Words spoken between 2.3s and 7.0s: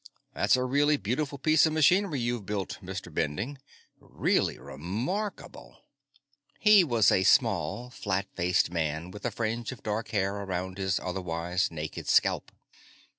built, Mr. Bending. Really remarkable." He